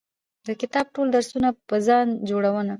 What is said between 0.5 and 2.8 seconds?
کتاب ټول درسونه په ځان جوړونه